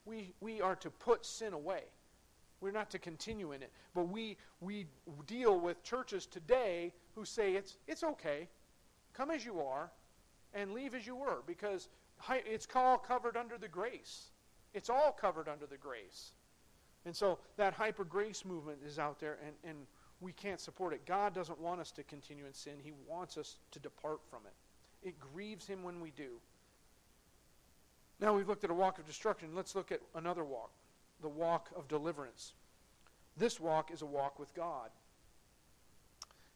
[0.04, 1.82] We, we are to put sin away.
[2.60, 3.72] We're not to continue in it.
[3.94, 4.86] But we, we
[5.26, 8.48] deal with churches today who say it's, it's okay,
[9.14, 9.90] come as you are,
[10.54, 11.88] and leave as you were, because
[12.30, 14.30] it's all covered under the grace.
[14.74, 16.32] It's all covered under the grace.
[17.04, 19.86] And so that hyper grace movement is out there, and, and
[20.20, 21.04] we can't support it.
[21.04, 25.08] God doesn't want us to continue in sin, He wants us to depart from it.
[25.08, 26.40] It grieves Him when we do.
[28.20, 29.48] Now we've looked at a walk of destruction.
[29.54, 30.70] Let's look at another walk
[31.22, 32.52] the walk of deliverance.
[33.36, 34.90] This walk is a walk with God.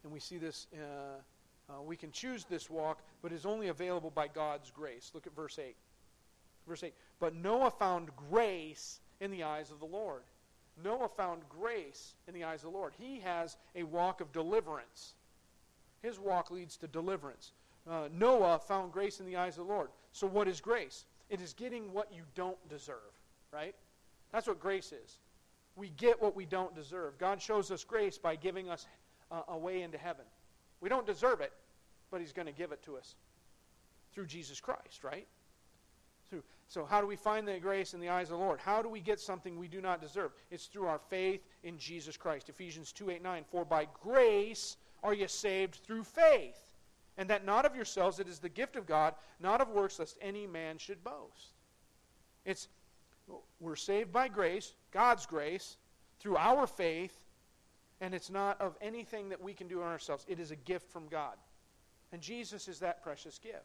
[0.03, 1.21] And we see this, uh,
[1.69, 5.11] uh, we can choose this walk, but is only available by God's grace.
[5.15, 5.75] Look at verse 8.
[6.67, 6.95] Verse 8.
[7.19, 10.23] But Noah found grace in the eyes of the Lord.
[10.83, 12.93] Noah found grace in the eyes of the Lord.
[12.99, 15.15] He has a walk of deliverance.
[16.03, 17.53] His walk leads to deliverance.
[17.89, 19.89] Uh, Noah found grace in the eyes of the Lord.
[20.13, 21.07] So, what is grace?
[21.31, 22.97] It is getting what you don't deserve,
[23.53, 23.75] right?
[24.33, 25.19] That's what grace is.
[25.77, 27.19] We get what we don't deserve.
[27.19, 28.87] God shows us grace by giving us
[29.31, 30.25] uh, a way into heaven.
[30.81, 31.53] We don't deserve it,
[32.11, 33.15] but He's going to give it to us
[34.13, 35.27] through Jesus Christ, right?
[36.29, 38.59] Through, so, how do we find the grace in the eyes of the Lord?
[38.61, 40.33] How do we get something we do not deserve?
[40.51, 42.49] It's through our faith in Jesus Christ.
[42.49, 43.45] Ephesians 2 8 9.
[43.51, 46.59] For by grace are you saved through faith,
[47.17, 50.19] and that not of yourselves, it is the gift of God, not of works, lest
[50.21, 51.55] any man should boast.
[52.45, 52.69] It's
[53.61, 55.77] we're saved by grace, God's grace,
[56.21, 57.26] through our faith,
[58.01, 60.25] and it's not of anything that we can do on ourselves.
[60.29, 61.37] It is a gift from God.
[62.13, 63.65] And Jesus is that precious gift.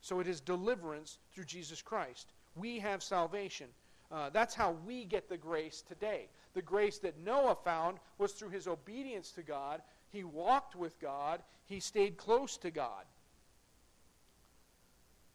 [0.00, 2.32] So it is deliverance through Jesus Christ.
[2.54, 3.68] We have salvation.
[4.10, 6.28] Uh, that's how we get the grace today.
[6.54, 9.82] The grace that Noah found was through his obedience to God.
[10.10, 13.04] He walked with God, he stayed close to God.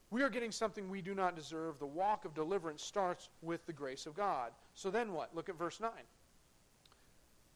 [0.10, 1.80] We are getting something we do not deserve.
[1.80, 4.51] The walk of deliverance starts with the grace of God.
[4.73, 5.34] So then what?
[5.34, 5.89] Look at verse 9.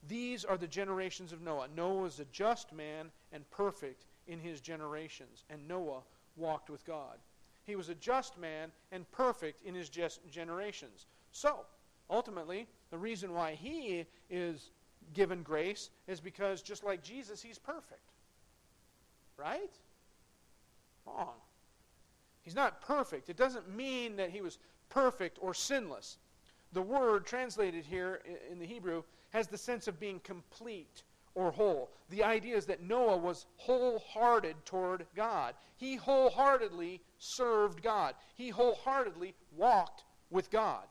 [0.08, 1.68] These are the generations of Noah.
[1.76, 6.02] Noah was a just man and perfect in his generations, and Noah
[6.36, 7.18] walked with God.
[7.66, 11.08] He was a just man and perfect in his generations.
[11.32, 11.66] So,
[12.10, 14.70] ultimately, the reason why he is
[15.14, 18.12] given grace is because, just like Jesus, he's perfect.
[19.38, 19.74] Right?
[21.06, 21.34] Wrong.
[22.44, 23.30] He's not perfect.
[23.30, 26.18] It doesn't mean that he was perfect or sinless.
[26.74, 31.04] The word translated here in the Hebrew has the sense of being complete
[31.36, 31.92] or whole.
[32.10, 35.54] The idea is that Noah was wholehearted toward God.
[35.76, 38.16] He wholeheartedly served God.
[38.36, 40.86] He wholeheartedly walked with God.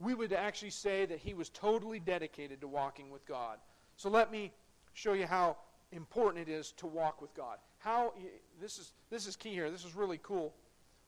[0.00, 3.58] We would actually say that he was totally dedicated to walking with God.
[3.96, 4.52] So let me
[4.94, 5.58] show you how
[5.92, 7.58] important it is to walk with God.
[7.78, 8.12] How
[8.60, 9.70] this is this is key here.
[9.70, 10.54] This is really cool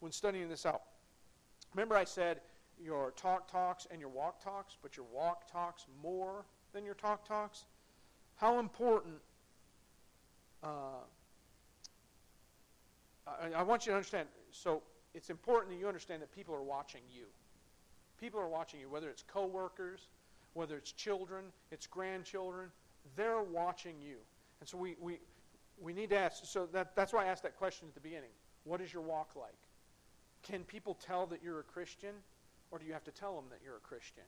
[0.00, 0.82] when studying this out.
[1.74, 2.40] Remember I said
[2.82, 7.26] your talk talks and your walk talks, but your walk talks more than your talk
[7.26, 7.64] talks?
[8.36, 9.16] How important
[10.62, 11.04] uh,
[13.26, 14.28] I, I want you to understand.
[14.50, 14.82] So
[15.14, 17.24] it's important that you understand that people are watching you.
[18.20, 20.08] People are watching you, whether it's coworkers,
[20.54, 22.68] whether it's children, it's grandchildren.
[23.16, 24.16] They're watching you.
[24.60, 25.18] And so we, we,
[25.80, 26.44] we need to ask.
[26.46, 28.30] So that, that's why I asked that question at the beginning.
[28.64, 29.52] What is your walk like?
[30.42, 32.14] Can people tell that you're a Christian,
[32.74, 34.24] or do you have to tell them that you're a Christian?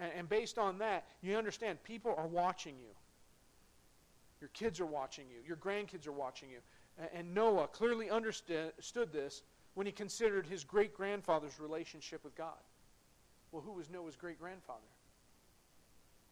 [0.00, 2.90] And, and based on that, you understand people are watching you.
[4.40, 5.36] Your kids are watching you.
[5.46, 6.58] Your grandkids are watching you.
[7.14, 9.42] And Noah clearly understood this
[9.74, 12.58] when he considered his great grandfather's relationship with God.
[13.52, 14.80] Well, who was Noah's great grandfather?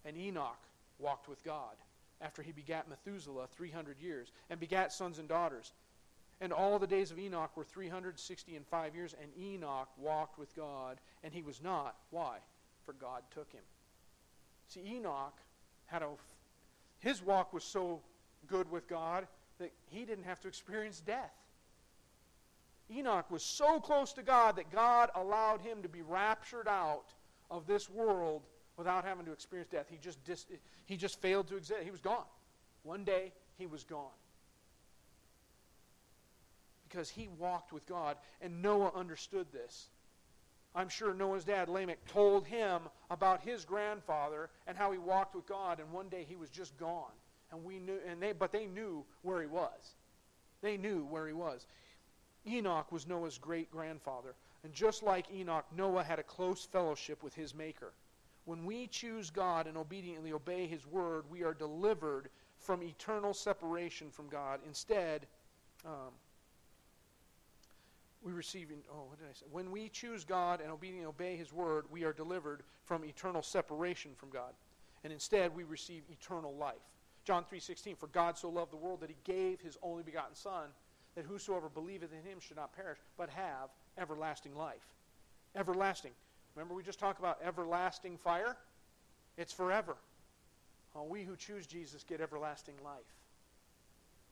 [0.05, 0.59] And Enoch
[0.99, 1.77] walked with God
[2.21, 5.73] after he begat Methuselah 300 years and begat sons and daughters.
[6.41, 10.55] And all the days of Enoch were 360 and 5 years, and Enoch walked with
[10.55, 11.97] God, and he was not.
[12.11, 12.39] Why?
[12.85, 13.65] For God took him.
[14.69, 15.37] See, Enoch
[15.87, 16.09] had a.
[17.01, 18.01] His walk was so
[18.47, 19.27] good with God
[19.59, 21.35] that he didn't have to experience death.
[22.91, 27.13] Enoch was so close to God that God allowed him to be raptured out
[27.51, 28.43] of this world
[28.77, 29.87] without having to experience death.
[29.91, 30.47] He just, dis,
[30.87, 31.81] he just failed to exist.
[31.83, 32.25] He was gone.
[32.85, 34.15] One day, he was gone.
[36.89, 39.89] Because he walked with God, and Noah understood this.
[40.75, 45.47] I'm sure Noah's dad, Lamech, told him about his grandfather and how he walked with
[45.47, 47.13] God, and one day he was just gone.
[47.51, 49.97] And we knew, and they, but they knew where he was.
[50.61, 51.67] They knew where he was.
[52.47, 54.35] Enoch was Noah's great grandfather.
[54.65, 57.93] And just like Enoch, Noah had a close fellowship with his Maker.
[58.49, 64.11] When we choose God and obediently obey His word, we are delivered from eternal separation
[64.11, 64.61] from God.
[64.67, 65.27] Instead,
[65.85, 66.15] um,
[68.23, 69.47] we receive, oh, what did I say?
[69.51, 74.13] When we choose God and obediently obey His word, we are delivered from eternal separation
[74.17, 74.53] from God.
[75.05, 76.75] And instead, we receive eternal life.
[77.25, 80.69] John 3.16, For God so loved the world that He gave His only begotten Son,
[81.15, 84.95] that whosoever believeth in Him should not perish, but have everlasting life.
[85.55, 86.13] Everlasting.
[86.55, 88.57] Remember, we just talked about everlasting fire?
[89.37, 89.97] It's forever.
[90.97, 92.99] Oh, we who choose Jesus get everlasting life.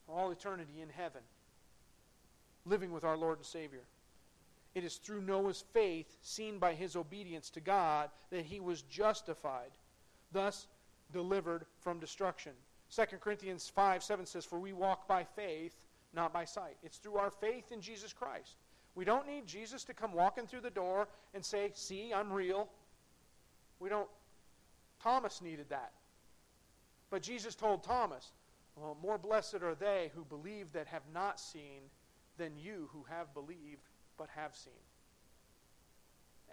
[0.09, 1.21] All eternity in heaven,
[2.67, 3.83] living with our Lord and Savior.
[4.75, 9.71] It is through Noah's faith, seen by his obedience to God, that he was justified,
[10.31, 10.67] thus
[11.11, 12.51] delivered from destruction.
[12.95, 15.75] 2 Corinthians 5 7 says, For we walk by faith,
[16.13, 16.77] not by sight.
[16.83, 18.57] It's through our faith in Jesus Christ.
[18.95, 22.67] We don't need Jesus to come walking through the door and say, See, I'm real.
[23.79, 24.09] We don't.
[25.01, 25.91] Thomas needed that.
[27.09, 28.31] But Jesus told Thomas,
[28.75, 31.81] well, More blessed are they who believe that have not seen
[32.37, 33.81] than you who have believed
[34.17, 34.73] but have seen.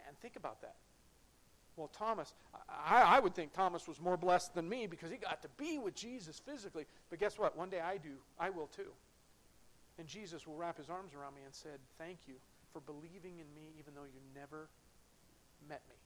[0.07, 0.77] And think about that.
[1.77, 2.35] Well, Thomas,
[2.69, 5.79] I, I, would think Thomas was more blessed than me because he got to be
[5.79, 6.85] with Jesus physically.
[7.11, 7.57] But guess what?
[7.57, 8.13] One day I do.
[8.39, 8.93] I will too.
[9.99, 12.35] And Jesus will wrap his arms around me and said, Thank you
[12.73, 14.69] for believing in me even though you never
[15.69, 15.97] met me.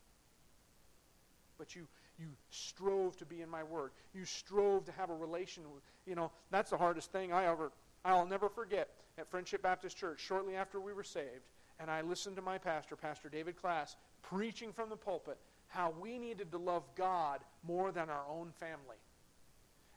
[1.59, 1.87] But you,
[2.19, 3.91] you strove to be in my word.
[4.15, 7.73] You strove to have a relation with, you know, that's the hardest thing I ever,
[8.09, 11.47] I'll never forget at Friendship Baptist Church shortly after we were saved.
[11.81, 16.19] And I listened to my pastor, Pastor David Class, preaching from the pulpit how we
[16.19, 18.97] needed to love God more than our own family.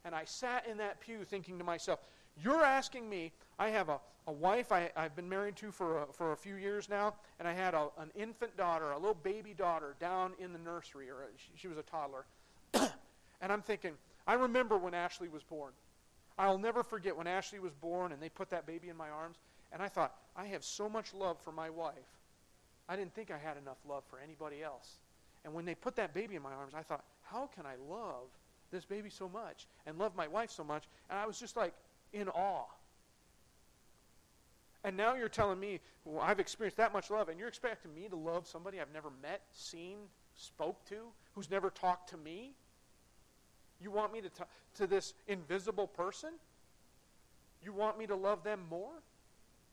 [0.04, 2.00] And I sat in that pew thinking to myself,
[2.42, 6.06] you're asking me, I have a, a wife I, I've been married to for a,
[6.08, 9.54] for a few years now, and I had a, an infant daughter, a little baby
[9.54, 12.26] daughter, down in the nursery, or a, she, she was a toddler.
[12.74, 13.94] and I'm thinking,
[14.28, 15.72] I remember when Ashley was born.
[16.38, 19.38] I'll never forget when Ashley was born and they put that baby in my arms,
[19.72, 21.94] and I thought, I have so much love for my wife.
[22.90, 25.00] I didn't think I had enough love for anybody else.
[25.44, 28.28] And when they put that baby in my arms, I thought, how can I love
[28.72, 30.84] this baby so much and love my wife so much?
[31.10, 31.74] And I was just like,
[32.14, 32.66] in awe.
[34.84, 38.08] And now you're telling me, well, I've experienced that much love, and you're expecting me
[38.10, 39.98] to love somebody I've never met, seen,
[40.36, 40.96] spoke to,
[41.34, 42.56] who's never talked to me?
[43.82, 46.30] You want me to talk to this invisible person?
[47.64, 48.94] You want me to love them more?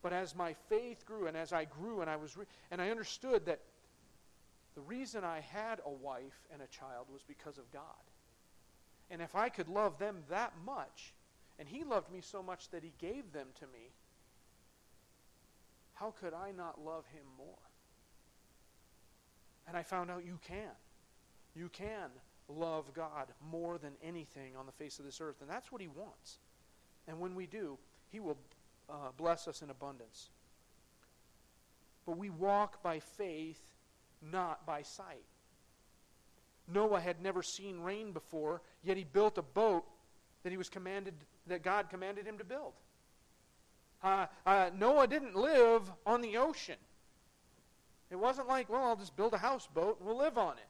[0.03, 2.91] But as my faith grew, and as I grew, and I was, re- and I
[2.91, 3.61] understood that
[4.75, 7.83] the reason I had a wife and a child was because of God.
[9.11, 11.15] And if I could love them that much,
[11.59, 13.91] and he loved me so much that he gave them to me.
[15.95, 17.57] How could I not love him more?
[19.67, 20.71] And I found out you can.
[21.57, 22.11] You can
[22.49, 25.37] love God more than anything on the face of this earth.
[25.41, 26.39] And that's what he wants.
[27.07, 27.79] And when we do,
[28.11, 28.39] he will
[28.89, 30.31] uh, bless us in abundance.
[32.07, 33.61] But we walk by faith,
[34.23, 35.25] not by sight.
[36.67, 39.85] Noah had never seen rain before, yet he built a boat
[40.43, 41.15] that he was commanded
[41.47, 42.73] that God commanded him to build.
[44.03, 46.77] Uh, uh, Noah didn't live on the ocean.
[48.11, 50.69] It wasn't like, well, I'll just build a houseboat and we'll live on it.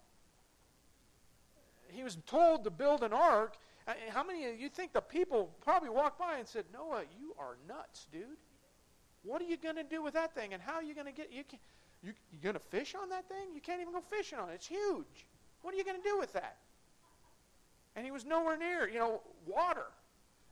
[1.91, 3.57] He was told to build an ark.
[3.87, 7.35] Uh, how many of you think the people probably walked by and said, Noah, you
[7.39, 8.39] are nuts, dude?
[9.23, 10.55] What are you going to do with that thing?
[10.55, 11.59] And how are you going to get, you, can,
[12.03, 13.49] you, you going to fish on that thing?
[13.55, 14.55] You can't even go fishing on it.
[14.55, 15.27] It's huge.
[15.63, 16.57] What are you going to do with that?
[17.97, 19.87] And he was nowhere near, you know, water.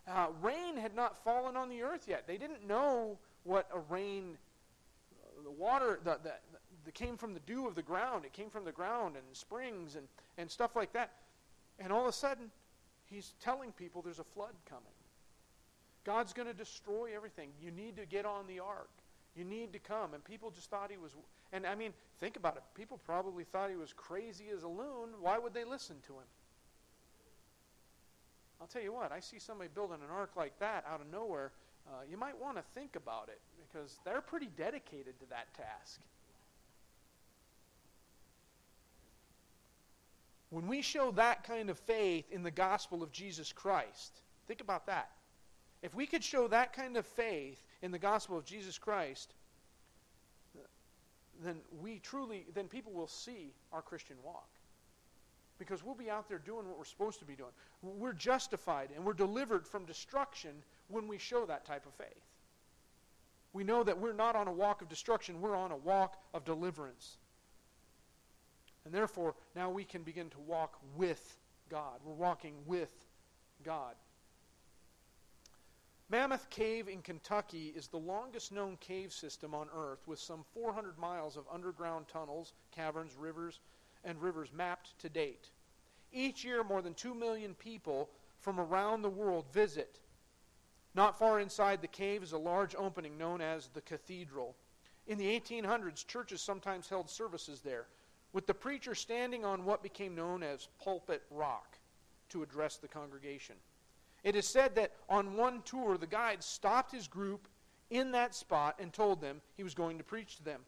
[0.09, 2.27] Uh, rain had not fallen on the earth yet.
[2.27, 4.37] They didn't know what a rain,
[5.45, 6.33] the water that the,
[6.85, 8.25] the, came from the dew of the ground.
[8.25, 10.07] It came from the ground and springs and,
[10.39, 11.13] and stuff like that.
[11.79, 12.51] And all of a sudden,
[13.05, 14.85] he's telling people there's a flood coming.
[16.05, 17.51] God's going to destroy everything.
[17.61, 18.91] You need to get on the ark.
[19.35, 20.15] You need to come.
[20.15, 21.13] And people just thought he was.
[21.53, 22.63] And I mean, think about it.
[22.75, 25.11] People probably thought he was crazy as a loon.
[25.21, 26.27] Why would they listen to him?
[28.61, 31.53] I'll tell you what, I see somebody building an ark like that out of nowhere.
[31.87, 36.01] Uh, you might want to think about it because they're pretty dedicated to that task.
[40.51, 44.87] When we show that kind of faith in the gospel of Jesus Christ, think about
[44.87, 45.11] that.
[45.83, 49.35] If we could show that kind of faith in the gospel of Jesus Christ,
[51.43, 54.49] then we truly, then people will see our Christian walk.
[55.59, 57.51] Because we'll be out there doing what we're supposed to be doing.
[57.83, 60.51] We're justified and we're delivered from destruction
[60.89, 62.25] when we show that type of faith.
[63.53, 66.45] We know that we're not on a walk of destruction, we're on a walk of
[66.45, 67.17] deliverance.
[68.87, 71.99] And therefore, now we can begin to walk with God.
[72.05, 72.93] We're walking with
[73.65, 73.97] God.
[76.09, 80.97] Mammoth Cave in Kentucky is the longest known cave system on Earth with some 400
[80.99, 83.59] miles of underground tunnels, caverns, rivers,
[84.05, 85.51] and rivers mapped to date.
[86.13, 88.09] Each year, more than 2 million people
[88.39, 89.99] from around the world visit.
[90.95, 94.55] Not far inside the cave is a large opening known as the cathedral.
[95.09, 97.87] In the 1800s, churches sometimes held services there,
[98.37, 101.79] with the preacher standing on what became known as pulpit rock
[102.29, 103.55] to address the congregation.
[104.25, 107.49] It is said that on one tour, the guide stopped his group
[107.89, 110.61] in that spot and told them he was going to preach to them.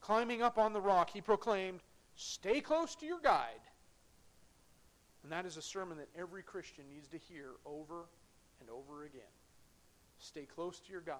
[0.00, 1.80] Climbing up on the rock, he proclaimed,
[2.14, 3.66] Stay close to your guide.
[5.24, 8.04] And that is a sermon that every Christian needs to hear over
[8.60, 9.34] and over again.
[10.20, 11.16] Stay close to your guide.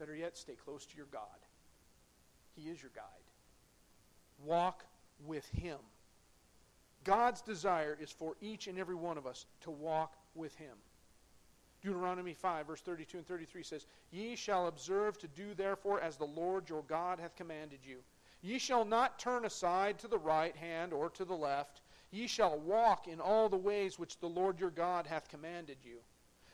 [0.00, 1.46] Better yet, stay close to your God.
[2.56, 3.27] He is your guide.
[4.44, 4.84] Walk
[5.26, 5.78] with Him.
[7.08, 10.76] God's desire is for each and every one of us to walk with him.
[11.80, 16.26] Deuteronomy 5, verse 32 and 33 says, Ye shall observe to do therefore as the
[16.26, 18.00] Lord your God hath commanded you.
[18.42, 21.80] Ye shall not turn aside to the right hand or to the left.
[22.10, 25.98] Ye shall walk in all the ways which the Lord your God hath commanded you,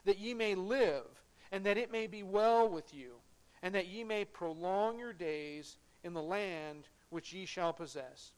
[0.05, 1.07] that ye may live,
[1.51, 3.15] and that it may be well with you,
[3.63, 8.33] and that ye may prolong your days in the land which ye shall possess.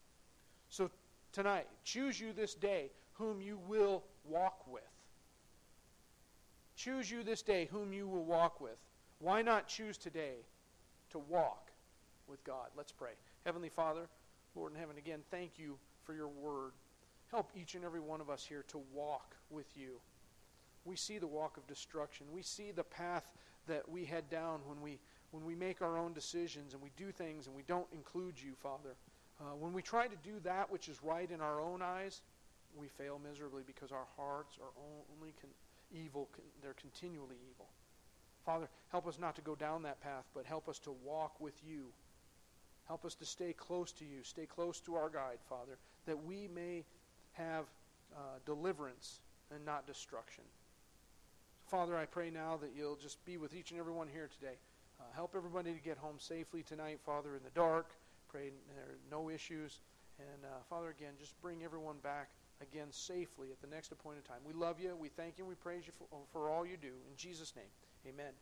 [0.69, 0.91] So
[1.31, 4.83] tonight, choose you this day whom you will walk with.
[6.75, 8.77] Choose you this day whom you will walk with.
[9.17, 10.45] Why not choose today
[11.09, 11.71] to walk
[12.27, 12.67] with God?
[12.77, 13.13] Let's pray.
[13.45, 14.07] Heavenly Father,
[14.53, 16.73] Lord in heaven, again, thank you for your word.
[17.31, 19.99] Help each and every one of us here to walk with you.
[20.85, 22.27] We see the walk of destruction.
[22.31, 23.33] We see the path
[23.65, 24.99] that we head down when we
[25.31, 28.53] when we make our own decisions and we do things and we don't include you,
[28.61, 28.95] Father.
[29.39, 32.21] Uh, when we try to do that which is right in our own eyes,
[32.75, 34.71] we fail miserably because our hearts are
[35.19, 35.49] only con-
[35.91, 36.29] evil,
[36.61, 37.67] they're continually evil.
[38.45, 41.55] Father, help us not to go down that path, but help us to walk with
[41.67, 41.87] you.
[42.87, 46.47] Help us to stay close to you, stay close to our guide, Father, that we
[46.55, 46.85] may
[47.33, 47.65] have
[48.15, 49.19] uh, deliverance
[49.53, 50.43] and not destruction.
[51.67, 54.55] Father, I pray now that you'll just be with each and every one here today.
[54.99, 57.87] Uh, help everybody to get home safely tonight, Father, in the dark.
[58.29, 59.79] Pray there are no issues.
[60.19, 62.29] And uh, Father, again, just bring everyone back
[62.61, 64.39] again safely at the next appointed time.
[64.45, 64.95] We love you.
[64.99, 65.45] We thank you.
[65.45, 66.87] We praise you for, for all you do.
[66.87, 67.69] In Jesus' name,
[68.07, 68.33] amen.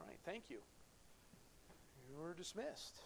[0.00, 0.58] All right, thank you.
[2.08, 3.00] You're dismissed.